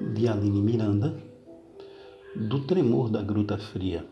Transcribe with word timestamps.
de 0.00 0.26
Aline 0.26 0.62
Miranda, 0.62 1.14
do 2.34 2.60
tremor 2.60 3.10
da 3.10 3.22
gruta 3.22 3.58
fria. 3.58 4.06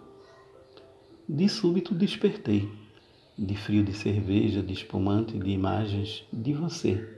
De 1.26 1.49
súbito 1.49 1.95
despertei, 1.95 2.68
de 3.37 3.57
frio 3.57 3.83
de 3.83 3.95
cerveja, 3.95 4.63
de 4.63 4.75
espumante, 4.75 5.39
de 5.39 5.51
imagens, 5.51 6.25
de 6.31 6.53
você. 6.53 7.09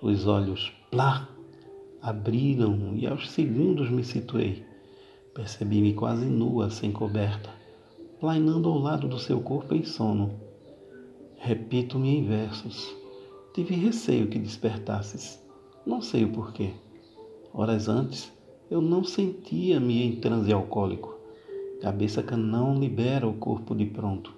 Os 0.00 0.26
olhos, 0.26 0.72
plá, 0.90 1.28
abriram 2.00 2.96
e 2.96 3.06
aos 3.06 3.30
segundos 3.30 3.90
me 3.90 4.02
situei. 4.02 4.64
Percebi-me 5.34 5.92
quase 5.92 6.24
nua, 6.24 6.70
sem 6.70 6.90
coberta, 6.90 7.50
plainando 8.18 8.68
ao 8.68 8.78
lado 8.78 9.06
do 9.06 9.18
seu 9.18 9.40
corpo 9.40 9.74
em 9.74 9.84
sono. 9.84 10.40
Repito-me 11.36 12.16
em 12.16 12.26
versos. 12.26 12.96
Tive 13.52 13.74
receio 13.74 14.28
que 14.28 14.38
despertasses. 14.38 15.38
Não 15.84 16.00
sei 16.00 16.24
o 16.24 16.32
porquê. 16.32 16.72
Horas 17.56 17.88
antes, 17.88 18.32
eu 18.68 18.80
não 18.80 19.04
sentia-me 19.04 20.02
em 20.02 20.16
transe 20.16 20.52
alcoólico. 20.52 21.16
Cabeça 21.80 22.20
que 22.20 22.34
não 22.34 22.74
libera 22.74 23.28
o 23.28 23.34
corpo 23.34 23.76
de 23.76 23.86
pronto. 23.86 24.34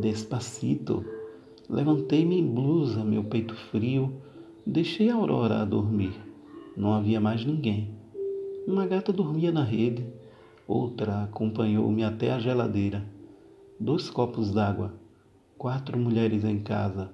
Despacito, 0.00 1.04
levantei-me 1.68 2.38
em 2.38 2.46
blusa, 2.46 3.02
meu 3.02 3.24
peito 3.24 3.56
frio, 3.56 4.14
deixei 4.64 5.10
a 5.10 5.16
aurora 5.16 5.60
a 5.60 5.64
dormir. 5.64 6.12
Não 6.76 6.92
havia 6.92 7.20
mais 7.20 7.44
ninguém. 7.44 7.90
Uma 8.64 8.86
gata 8.86 9.12
dormia 9.12 9.50
na 9.50 9.64
rede, 9.64 10.06
outra 10.68 11.24
acompanhou-me 11.24 12.04
até 12.04 12.30
a 12.30 12.38
geladeira. 12.38 13.04
Dois 13.80 14.08
copos 14.08 14.52
d'água, 14.52 14.94
quatro 15.58 15.98
mulheres 15.98 16.44
em 16.44 16.60
casa, 16.60 17.10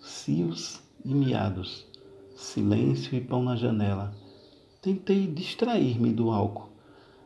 cios 0.00 0.82
e 1.04 1.14
miados, 1.14 1.86
silêncio 2.34 3.16
e 3.16 3.20
pão 3.20 3.44
na 3.44 3.54
janela 3.54 4.25
Tentei 4.86 5.26
distrair-me 5.26 6.12
do 6.12 6.30
álcool, 6.30 6.68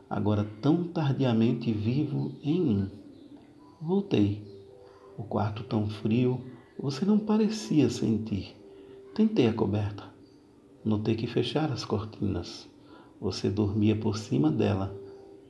agora 0.09 0.49
tão 0.63 0.83
tardiamente 0.83 1.71
vivo 1.71 2.31
em 2.41 2.59
mim. 2.59 2.91
Voltei. 3.79 4.41
O 5.15 5.21
quarto 5.21 5.61
tão 5.65 5.87
frio, 5.87 6.41
você 6.79 7.05
não 7.05 7.19
parecia 7.19 7.87
sentir. 7.87 8.57
Tentei 9.13 9.45
a 9.45 9.53
coberta. 9.53 10.05
Notei 10.83 11.13
que 11.13 11.27
fechara 11.27 11.71
as 11.71 11.85
cortinas. 11.85 12.67
Você 13.19 13.47
dormia 13.47 13.95
por 13.95 14.17
cima 14.17 14.49
dela, 14.49 14.99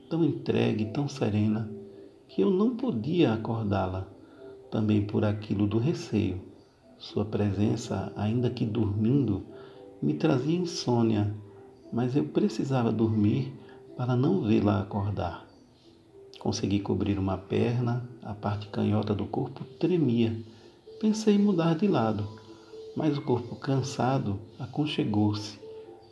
tão 0.10 0.22
entregue, 0.22 0.88
tão 0.88 1.08
serena, 1.08 1.72
que 2.28 2.42
eu 2.42 2.52
não 2.52 2.76
podia 2.76 3.32
acordá-la, 3.32 4.06
também 4.70 5.06
por 5.06 5.24
aquilo 5.24 5.66
do 5.66 5.78
receio. 5.78 6.42
Sua 6.98 7.24
presença, 7.24 8.12
ainda 8.18 8.50
que 8.50 8.66
dormindo, 8.66 9.44
me 10.02 10.16
trazia 10.16 10.60
insônia 10.60 11.34
mas 11.92 12.16
eu 12.16 12.24
precisava 12.24 12.92
dormir 12.92 13.54
para 13.98 14.16
não 14.16 14.42
vê-la 14.42 14.82
acordar. 14.82 15.46
Consegui 16.40 16.80
cobrir 16.80 17.20
uma 17.20 17.38
perna, 17.38 18.04
a 18.24 18.34
parte 18.34 18.68
canhota 18.68 19.14
do 19.14 19.26
corpo 19.26 19.64
tremia. 19.80 20.36
Pensei 21.00 21.36
em 21.36 21.40
mudar 21.40 21.76
de 21.76 21.88
lado, 21.88 22.28
mas 22.96 23.18
o 23.18 23.22
corpo 23.22 23.56
cansado 23.56 24.40
aconchegou-se 24.58 25.60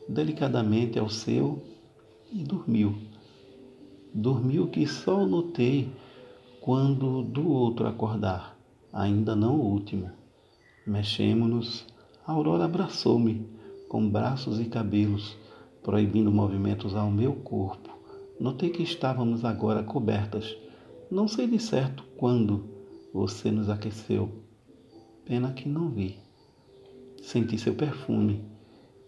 delicadamente 0.07 1.00
ao 1.00 1.09
seu 1.09 1.63
e 2.31 2.44
dormiu. 2.44 2.95
Dormiu 4.13 4.67
que 4.67 4.85
só 4.85 5.25
notei 5.25 5.91
quando 6.61 7.23
do 7.23 7.47
outro 7.47 7.88
acordar, 7.88 8.57
ainda 8.91 9.35
não 9.35 9.55
o 9.55 9.66
último. 9.66 10.11
Mexemos-nos, 10.85 11.85
a 12.25 12.33
Aurora 12.33 12.66
abraçou-me 12.66 13.47
com 13.88 14.07
braços 14.07 14.59
e 14.59 14.66
cabelos 14.66 15.35
proibindo 15.89 16.31
movimentos 16.31 16.93
ao 16.93 17.09
meu 17.09 17.33
corpo. 17.33 17.89
Notei 18.39 18.69
que 18.69 18.83
estávamos 18.83 19.43
agora 19.43 19.81
cobertas. 19.81 20.55
Não 21.09 21.27
sei 21.27 21.47
de 21.47 21.57
certo 21.57 22.03
quando 22.15 22.63
você 23.11 23.50
nos 23.50 23.72
aqueceu. 23.72 24.29
Pena 25.25 25.51
que 25.51 25.67
não 25.67 25.89
vi. 25.89 26.19
Senti 27.23 27.57
seu 27.57 27.73
perfume, 27.73 28.45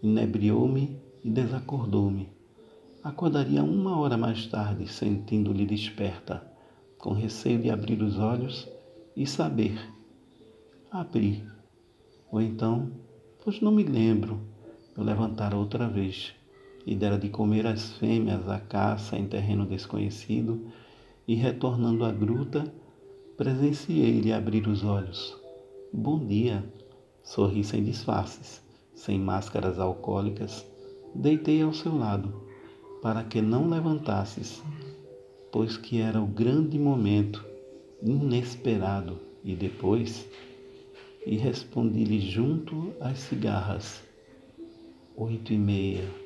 inebriou-me 0.02 0.98
e 1.22 1.30
desacordou-me. 1.30 2.28
Acordaria 3.04 3.62
uma 3.62 3.96
hora 4.00 4.16
mais 4.16 4.48
tarde, 4.48 4.88
sentindo-lhe 4.88 5.64
desperta, 5.64 6.44
com 6.98 7.12
receio 7.12 7.62
de 7.62 7.70
abrir 7.70 8.02
os 8.02 8.18
olhos 8.18 8.68
e 9.16 9.24
saber. 9.24 9.78
Abri. 10.90 11.44
Ou 12.32 12.40
então, 12.40 12.90
pois 13.44 13.60
não 13.60 13.70
me 13.70 13.84
lembro, 13.84 14.40
eu 14.96 15.04
levantar 15.04 15.54
outra 15.54 15.86
vez 15.86 16.34
e 16.86 16.94
dera 16.94 17.18
de 17.18 17.28
comer 17.28 17.66
às 17.66 17.92
fêmeas 17.92 18.48
a 18.48 18.58
caça 18.58 19.16
em 19.16 19.26
terreno 19.26 19.66
desconhecido, 19.66 20.66
e 21.26 21.34
retornando 21.34 22.04
à 22.04 22.10
gruta, 22.10 22.64
presenciei-lhe 23.36 24.32
abrir 24.32 24.66
os 24.66 24.84
olhos. 24.84 25.36
Bom 25.92 26.24
dia! 26.24 26.64
Sorri 27.22 27.62
sem 27.62 27.84
disfarces, 27.84 28.60
sem 28.94 29.18
máscaras 29.18 29.78
alcoólicas, 29.78 30.66
deitei 31.14 31.62
ao 31.62 31.72
seu 31.72 31.96
lado, 31.96 32.34
para 33.00 33.22
que 33.22 33.40
não 33.40 33.68
levantasses, 33.68 34.62
pois 35.52 35.76
que 35.76 36.00
era 36.00 36.20
o 36.20 36.26
grande 36.26 36.78
momento, 36.78 37.44
inesperado, 38.02 39.18
e 39.44 39.54
depois, 39.54 40.28
e 41.26 41.36
respondi-lhe 41.36 42.20
junto 42.20 42.92
às 43.00 43.18
cigarras, 43.18 44.02
oito 45.16 45.52
e 45.52 45.58
meia. 45.58 46.21